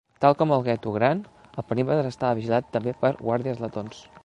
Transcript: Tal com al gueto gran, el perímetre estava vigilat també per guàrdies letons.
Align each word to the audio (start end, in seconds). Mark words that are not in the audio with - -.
Tal 0.23 0.35
com 0.37 0.53
al 0.53 0.63
gueto 0.67 0.93
gran, 0.95 1.21
el 1.63 1.67
perímetre 1.73 2.13
estava 2.15 2.39
vigilat 2.41 2.73
també 2.79 2.97
per 3.05 3.15
guàrdies 3.23 3.65
letons. 3.69 4.05